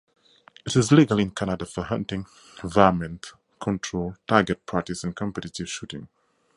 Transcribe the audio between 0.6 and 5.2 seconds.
It is legal in Canada for hunting, varmint control, target practice and